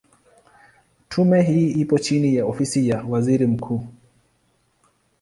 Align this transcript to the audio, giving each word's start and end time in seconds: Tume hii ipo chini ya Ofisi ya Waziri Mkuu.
Tume 1.09 1.41
hii 1.41 1.71
ipo 1.71 1.99
chini 1.99 2.35
ya 2.35 2.45
Ofisi 2.45 2.89
ya 2.89 3.03
Waziri 3.03 3.47
Mkuu. 3.47 3.87